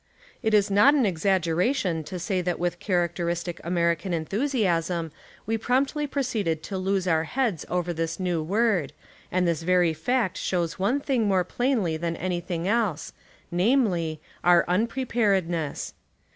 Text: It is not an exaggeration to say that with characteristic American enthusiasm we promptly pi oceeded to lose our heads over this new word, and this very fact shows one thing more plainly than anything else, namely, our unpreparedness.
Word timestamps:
It 0.41 0.55
is 0.55 0.71
not 0.71 0.95
an 0.95 1.05
exaggeration 1.05 2.03
to 2.05 2.17
say 2.17 2.41
that 2.41 2.57
with 2.57 2.79
characteristic 2.79 3.61
American 3.63 4.15
enthusiasm 4.15 5.11
we 5.45 5.59
promptly 5.59 6.07
pi 6.07 6.21
oceeded 6.21 6.63
to 6.63 6.77
lose 6.79 7.07
our 7.07 7.25
heads 7.25 7.67
over 7.69 7.93
this 7.93 8.19
new 8.19 8.41
word, 8.41 8.93
and 9.31 9.47
this 9.47 9.61
very 9.61 9.93
fact 9.93 10.39
shows 10.39 10.79
one 10.79 11.01
thing 11.01 11.27
more 11.27 11.43
plainly 11.43 11.97
than 11.97 12.15
anything 12.15 12.67
else, 12.67 13.13
namely, 13.51 14.19
our 14.43 14.65
unpreparedness. 14.67 15.93